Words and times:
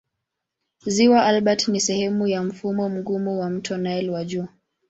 Ziwa 0.85 1.25
Albert 1.25 1.67
ni 1.67 1.79
sehemu 1.79 2.27
ya 2.27 2.43
mfumo 2.43 2.89
mgumu 2.89 3.39
wa 3.39 3.49
mto 3.49 3.77
Nile 3.77 4.09
wa 4.09 4.25
juu. 4.25 4.47